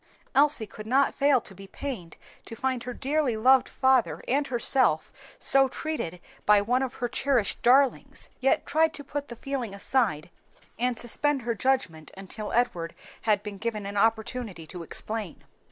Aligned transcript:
Elsie 0.33 0.65
could 0.65 0.87
not 0.87 1.13
fail 1.13 1.39
to 1.39 1.53
be 1.53 1.67
pained 1.67 2.17
to 2.47 2.55
find 2.55 2.85
her 2.85 2.91
dearly 2.93 3.37
loved 3.37 3.69
father 3.69 4.23
and 4.27 4.47
herself 4.47 5.11
so 5.37 5.67
treated 5.67 6.19
by 6.43 6.59
one 6.59 6.81
of 6.81 6.95
her 6.95 7.07
cherished 7.07 7.61
darlings, 7.61 8.27
yet 8.39 8.65
tried 8.65 8.95
to 8.95 9.03
put 9.03 9.27
the 9.27 9.35
feeling 9.35 9.75
aside 9.75 10.31
and 10.79 10.97
suspend 10.97 11.43
her 11.43 11.53
judgment 11.53 12.09
until 12.17 12.51
Edward 12.51 12.95
had 13.21 13.43
been 13.43 13.59
given 13.59 13.85
an 13.85 13.95
opportunity 13.95 14.65
to 14.65 14.81
explain. 14.81 15.43